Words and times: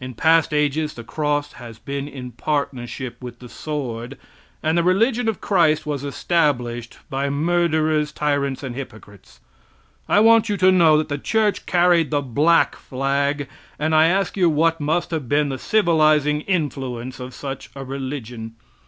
In 0.00 0.14
past 0.14 0.52
ages 0.52 0.94
the 0.94 1.04
cross 1.04 1.52
has 1.52 1.78
been 1.78 2.08
in 2.08 2.32
partnership 2.32 3.22
with 3.22 3.38
the 3.38 3.48
sword, 3.48 4.18
and 4.60 4.76
the 4.76 4.82
religion 4.82 5.28
of 5.28 5.40
Christ 5.40 5.86
was 5.86 6.02
established 6.02 6.98
by 7.08 7.30
murderers, 7.30 8.10
tyrants 8.10 8.64
and 8.64 8.74
hypocrites. 8.74 9.38
I 10.08 10.18
want 10.18 10.48
you 10.48 10.56
to 10.56 10.72
know 10.72 10.98
that 10.98 11.08
the 11.08 11.16
church 11.16 11.64
carried 11.64 12.10
the 12.10 12.22
black 12.22 12.74
flag, 12.74 13.46
and 13.78 13.94
I 13.94 14.06
ask 14.08 14.36
you 14.36 14.50
what 14.50 14.80
must 14.80 15.12
have 15.12 15.28
been 15.28 15.48
the 15.48 15.58
civilizing 15.60 16.40
influence 16.40 17.20
of 17.20 17.32
such 17.32 17.70
a 17.76 17.84
religion? 17.84 18.56